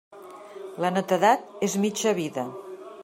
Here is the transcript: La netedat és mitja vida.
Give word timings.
La 0.85 0.91
netedat 0.95 1.45
és 1.69 1.77
mitja 1.85 2.15
vida. 2.21 2.47